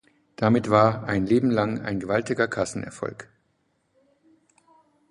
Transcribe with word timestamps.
Damit 0.35 0.71
war 0.71 1.03
"Ein 1.03 1.27
Leben 1.27 1.51
lang" 1.51 1.79
ein 1.79 1.99
gewaltiger 1.99 2.47
Kassenerfolg. 2.47 3.29